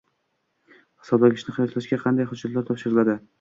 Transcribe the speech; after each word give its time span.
Hisoblagichni 1.03 1.55
qiyoslashga 1.59 2.01
qanday 2.07 2.29
hujjatlar 2.33 2.67
topshiriladi? 2.73 3.17